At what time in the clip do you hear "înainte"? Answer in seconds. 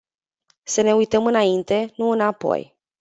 1.25-1.93